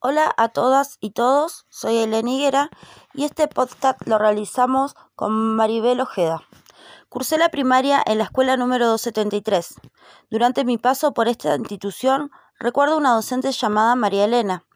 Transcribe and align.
Hola 0.00 0.32
a 0.36 0.50
todas 0.50 0.96
y 1.00 1.10
todos, 1.10 1.66
soy 1.70 1.96
Elena 1.96 2.30
Higuera 2.30 2.70
y 3.14 3.24
este 3.24 3.48
podcast 3.48 4.00
lo 4.06 4.16
realizamos 4.16 4.94
con 5.16 5.56
Maribel 5.56 6.00
Ojeda. 6.00 6.40
Cursé 7.08 7.36
la 7.36 7.48
primaria 7.48 8.00
en 8.06 8.18
la 8.18 8.24
escuela 8.24 8.56
número 8.56 8.86
273. 8.86 9.74
Durante 10.30 10.64
mi 10.64 10.78
paso 10.78 11.14
por 11.14 11.26
esta 11.26 11.56
institución 11.56 12.30
recuerdo 12.60 12.96
una 12.96 13.12
docente 13.12 13.50
llamada 13.50 13.96
María 13.96 14.26
Elena. 14.26 14.67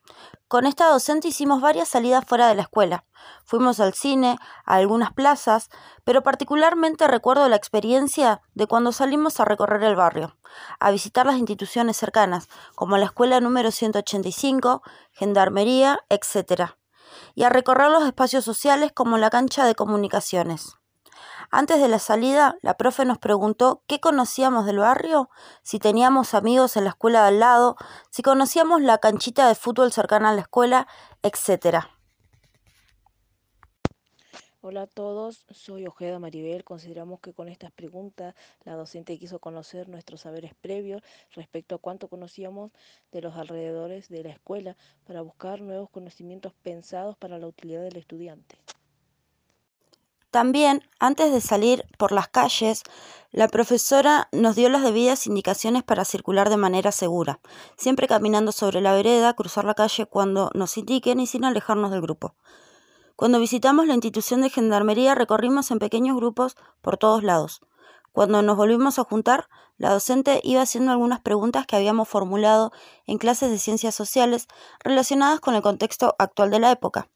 Con 0.48 0.66
esta 0.66 0.88
docente 0.88 1.28
hicimos 1.28 1.60
varias 1.60 1.88
salidas 1.88 2.24
fuera 2.26 2.48
de 2.48 2.54
la 2.54 2.62
escuela. 2.62 3.04
Fuimos 3.44 3.80
al 3.80 3.94
cine, 3.94 4.38
a 4.66 4.74
algunas 4.74 5.12
plazas, 5.12 5.70
pero 6.04 6.22
particularmente 6.22 7.08
recuerdo 7.08 7.48
la 7.48 7.56
experiencia 7.56 8.42
de 8.54 8.66
cuando 8.66 8.92
salimos 8.92 9.40
a 9.40 9.44
recorrer 9.44 9.82
el 9.84 9.96
barrio, 9.96 10.36
a 10.78 10.90
visitar 10.90 11.24
las 11.24 11.38
instituciones 11.38 11.96
cercanas, 11.96 12.48
como 12.74 12.98
la 12.98 13.06
escuela 13.06 13.40
número 13.40 13.70
185, 13.70 14.82
gendarmería, 15.12 16.00
etc., 16.08 16.72
y 17.34 17.44
a 17.44 17.48
recorrer 17.48 17.90
los 17.90 18.04
espacios 18.04 18.44
sociales 18.44 18.92
como 18.92 19.18
la 19.18 19.30
cancha 19.30 19.64
de 19.64 19.74
comunicaciones. 19.74 20.81
Antes 21.54 21.82
de 21.82 21.88
la 21.88 21.98
salida, 21.98 22.56
la 22.62 22.78
profe 22.78 23.04
nos 23.04 23.18
preguntó 23.18 23.82
qué 23.86 24.00
conocíamos 24.00 24.64
del 24.64 24.78
barrio, 24.78 25.28
si 25.62 25.78
teníamos 25.78 26.32
amigos 26.32 26.78
en 26.78 26.84
la 26.84 26.90
escuela 26.90 27.20
de 27.20 27.28
al 27.28 27.40
lado, 27.40 27.76
si 28.08 28.22
conocíamos 28.22 28.80
la 28.80 28.96
canchita 28.96 29.46
de 29.46 29.54
fútbol 29.54 29.92
cercana 29.92 30.30
a 30.30 30.32
la 30.32 30.40
escuela, 30.40 30.88
etc. 31.22 31.84
Hola 34.62 34.82
a 34.82 34.86
todos, 34.86 35.44
soy 35.50 35.86
Ojeda 35.86 36.18
Maribel. 36.18 36.64
Consideramos 36.64 37.20
que 37.20 37.34
con 37.34 37.50
estas 37.50 37.70
preguntas 37.70 38.34
la 38.64 38.72
docente 38.72 39.18
quiso 39.18 39.38
conocer 39.38 39.90
nuestros 39.90 40.22
saberes 40.22 40.54
previos 40.54 41.02
respecto 41.32 41.74
a 41.74 41.78
cuánto 41.78 42.08
conocíamos 42.08 42.70
de 43.10 43.20
los 43.20 43.36
alrededores 43.36 44.08
de 44.08 44.22
la 44.22 44.30
escuela 44.30 44.74
para 45.04 45.20
buscar 45.20 45.60
nuevos 45.60 45.90
conocimientos 45.90 46.54
pensados 46.62 47.14
para 47.18 47.38
la 47.38 47.46
utilidad 47.46 47.82
del 47.82 47.98
estudiante. 47.98 48.56
También, 50.32 50.82
antes 50.98 51.30
de 51.30 51.42
salir 51.42 51.84
por 51.98 52.10
las 52.10 52.26
calles, 52.26 52.84
la 53.32 53.48
profesora 53.48 54.28
nos 54.32 54.56
dio 54.56 54.70
las 54.70 54.82
debidas 54.82 55.26
indicaciones 55.26 55.82
para 55.82 56.06
circular 56.06 56.48
de 56.48 56.56
manera 56.56 56.90
segura, 56.90 57.38
siempre 57.76 58.08
caminando 58.08 58.50
sobre 58.50 58.80
la 58.80 58.94
vereda, 58.94 59.34
cruzar 59.34 59.66
la 59.66 59.74
calle 59.74 60.06
cuando 60.06 60.50
nos 60.54 60.78
indiquen 60.78 61.20
y 61.20 61.26
sin 61.26 61.44
alejarnos 61.44 61.90
del 61.90 62.00
grupo. 62.00 62.34
Cuando 63.14 63.40
visitamos 63.40 63.86
la 63.86 63.92
institución 63.92 64.40
de 64.40 64.48
gendarmería 64.48 65.14
recorrimos 65.14 65.70
en 65.70 65.78
pequeños 65.78 66.16
grupos 66.16 66.56
por 66.80 66.96
todos 66.96 67.22
lados. 67.22 67.60
Cuando 68.12 68.42
nos 68.42 68.58
volvimos 68.58 68.98
a 68.98 69.04
juntar, 69.04 69.48
la 69.78 69.90
docente 69.90 70.40
iba 70.44 70.60
haciendo 70.60 70.92
algunas 70.92 71.20
preguntas 71.20 71.66
que 71.66 71.76
habíamos 71.76 72.08
formulado 72.08 72.70
en 73.06 73.16
clases 73.16 73.50
de 73.50 73.58
ciencias 73.58 73.94
sociales 73.94 74.48
relacionadas 74.80 75.40
con 75.40 75.54
el 75.54 75.62
contexto 75.62 76.14
actual 76.18 76.50
de 76.50 76.60
la 76.60 76.70
época. 76.70 77.08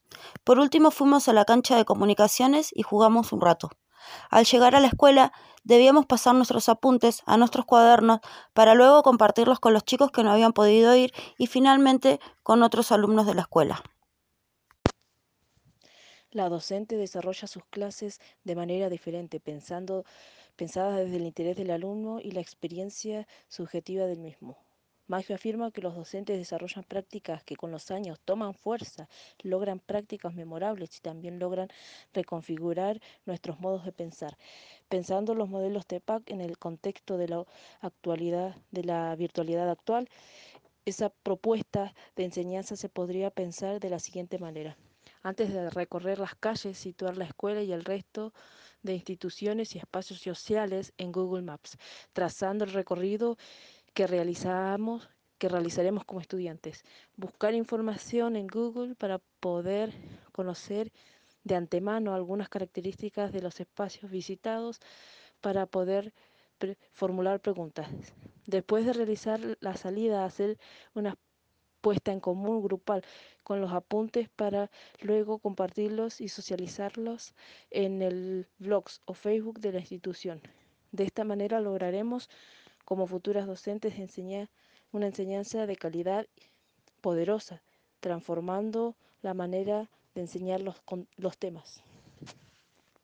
Por 0.42 0.58
último 0.58 0.90
fuimos 0.90 1.28
a 1.28 1.34
la 1.34 1.44
cancha 1.44 1.76
de 1.76 1.84
comunicaciones 1.84 2.70
y 2.74 2.82
jugamos 2.82 3.32
un 3.32 3.42
rato. 3.42 3.70
Al 4.30 4.46
llegar 4.46 4.74
a 4.74 4.80
la 4.80 4.86
escuela 4.86 5.32
debíamos 5.64 6.06
pasar 6.06 6.34
nuestros 6.34 6.68
apuntes 6.68 7.22
a 7.26 7.36
nuestros 7.36 7.66
cuadernos 7.66 8.20
para 8.54 8.74
luego 8.74 9.02
compartirlos 9.02 9.60
con 9.60 9.74
los 9.74 9.84
chicos 9.84 10.10
que 10.10 10.22
no 10.22 10.30
habían 10.30 10.52
podido 10.52 10.94
ir 10.96 11.12
y 11.36 11.48
finalmente 11.48 12.20
con 12.42 12.62
otros 12.62 12.90
alumnos 12.90 13.26
de 13.26 13.34
la 13.34 13.42
escuela. 13.42 13.82
La 16.36 16.50
docente 16.50 16.98
desarrolla 16.98 17.48
sus 17.48 17.64
clases 17.64 18.20
de 18.44 18.54
manera 18.54 18.90
diferente, 18.90 19.40
pensando, 19.40 20.04
pensadas 20.54 20.98
desde 20.98 21.16
el 21.16 21.22
interés 21.22 21.56
del 21.56 21.70
alumno 21.70 22.20
y 22.20 22.32
la 22.32 22.42
experiencia 22.42 23.26
subjetiva 23.48 24.04
del 24.04 24.18
mismo. 24.18 24.58
Maggio 25.06 25.34
afirma 25.34 25.70
que 25.70 25.80
los 25.80 25.96
docentes 25.96 26.36
desarrollan 26.36 26.84
prácticas 26.84 27.42
que 27.42 27.56
con 27.56 27.70
los 27.70 27.90
años 27.90 28.20
toman 28.22 28.52
fuerza, 28.52 29.08
logran 29.44 29.80
prácticas 29.80 30.34
memorables 30.34 30.98
y 30.98 31.00
también 31.00 31.38
logran 31.38 31.68
reconfigurar 32.12 33.00
nuestros 33.24 33.58
modos 33.58 33.86
de 33.86 33.92
pensar, 33.92 34.36
pensando 34.90 35.34
los 35.34 35.48
modelos 35.48 35.86
TEPAC 35.86 36.28
en 36.28 36.42
el 36.42 36.58
contexto 36.58 37.16
de 37.16 37.28
la 37.28 37.46
actualidad, 37.80 38.54
de 38.72 38.84
la 38.84 39.16
virtualidad 39.16 39.70
actual. 39.70 40.10
Esa 40.84 41.08
propuesta 41.08 41.94
de 42.14 42.24
enseñanza 42.24 42.76
se 42.76 42.90
podría 42.90 43.30
pensar 43.30 43.80
de 43.80 43.88
la 43.88 44.00
siguiente 44.00 44.38
manera 44.38 44.76
antes 45.26 45.52
de 45.52 45.70
recorrer 45.70 46.20
las 46.20 46.36
calles, 46.36 46.78
situar 46.78 47.16
la 47.16 47.24
escuela 47.24 47.60
y 47.60 47.72
el 47.72 47.84
resto 47.84 48.32
de 48.82 48.94
instituciones 48.94 49.74
y 49.74 49.78
espacios 49.78 50.20
sociales 50.20 50.92
en 50.98 51.10
Google 51.10 51.42
Maps, 51.42 51.76
trazando 52.12 52.64
el 52.64 52.72
recorrido 52.72 53.36
que 53.92 54.06
realizamos 54.06 55.08
que 55.38 55.48
realizaremos 55.48 56.04
como 56.04 56.20
estudiantes. 56.20 56.84
Buscar 57.16 57.54
información 57.54 58.36
en 58.36 58.46
Google 58.46 58.94
para 58.94 59.18
poder 59.40 59.92
conocer 60.32 60.92
de 61.42 61.56
antemano 61.56 62.14
algunas 62.14 62.48
características 62.48 63.32
de 63.32 63.42
los 63.42 63.58
espacios 63.60 64.10
visitados 64.10 64.78
para 65.40 65.66
poder 65.66 66.14
formular 66.92 67.40
preguntas. 67.40 67.88
Después 68.46 68.86
de 68.86 68.92
realizar 68.92 69.40
la 69.60 69.76
salida, 69.76 70.24
hacer 70.24 70.56
unas 70.94 71.16
puesta 71.86 72.10
en 72.10 72.18
común 72.18 72.64
grupal 72.64 73.04
con 73.44 73.60
los 73.60 73.70
apuntes 73.70 74.28
para 74.28 74.72
luego 75.02 75.38
compartirlos 75.38 76.20
y 76.20 76.26
socializarlos 76.26 77.32
en 77.70 78.02
el 78.02 78.48
blogs 78.58 79.02
o 79.04 79.14
Facebook 79.14 79.60
de 79.60 79.70
la 79.70 79.78
institución. 79.78 80.42
De 80.90 81.04
esta 81.04 81.22
manera 81.22 81.60
lograremos 81.60 82.28
como 82.84 83.06
futuras 83.06 83.46
docentes 83.46 84.00
enseñar 84.00 84.48
una 84.90 85.06
enseñanza 85.06 85.64
de 85.66 85.76
calidad 85.76 86.26
poderosa, 87.02 87.62
transformando 88.00 88.96
la 89.22 89.34
manera 89.34 89.88
de 90.16 90.22
enseñar 90.22 90.62
los, 90.62 90.82
los 91.16 91.38
temas. 91.38 91.84